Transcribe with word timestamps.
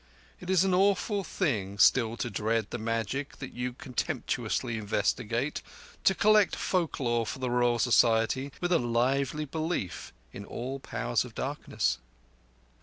It 0.39 0.49
is 0.49 0.63
an 0.63 0.73
awful 0.73 1.23
thing 1.23 1.77
still 1.77 2.17
to 2.17 2.31
dread 2.31 2.71
the 2.71 2.79
magic 2.79 3.37
that 3.37 3.53
you 3.53 3.73
contemptuously 3.73 4.75
investigate—to 4.79 6.15
collect 6.15 6.55
folk 6.55 6.99
lore 6.99 7.23
for 7.23 7.37
the 7.37 7.51
Royal 7.51 7.77
Society 7.77 8.51
with 8.59 8.71
a 8.71 8.79
lively 8.79 9.45
belief 9.45 10.11
in 10.33 10.43
all 10.43 10.79
Powers 10.79 11.23
of 11.23 11.35
Darkness. 11.35 11.99